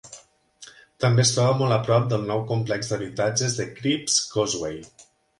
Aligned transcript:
També 1.03 1.23
es 1.25 1.33
troba 1.33 1.51
molt 1.59 1.75
a 1.75 1.77
prop 1.87 2.07
del 2.13 2.25
nou 2.31 2.41
complex 2.51 2.89
d'habitatges 2.93 3.57
de 3.59 3.67
Cribbs 3.81 4.15
Causeway. 4.37 4.81